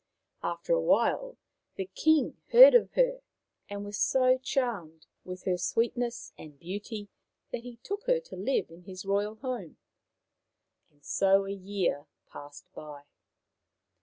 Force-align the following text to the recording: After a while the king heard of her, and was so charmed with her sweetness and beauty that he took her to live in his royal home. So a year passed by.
After 0.41 0.73
a 0.73 0.81
while 0.81 1.37
the 1.75 1.85
king 1.85 2.41
heard 2.49 2.73
of 2.73 2.93
her, 2.93 3.21
and 3.69 3.85
was 3.85 3.99
so 3.99 4.39
charmed 4.39 5.05
with 5.23 5.43
her 5.43 5.59
sweetness 5.59 6.33
and 6.39 6.57
beauty 6.57 7.09
that 7.51 7.61
he 7.61 7.75
took 7.83 8.05
her 8.05 8.19
to 8.21 8.35
live 8.35 8.71
in 8.71 8.85
his 8.85 9.05
royal 9.05 9.35
home. 9.35 9.77
So 11.01 11.45
a 11.45 11.51
year 11.51 12.07
passed 12.31 12.65
by. 12.73 13.03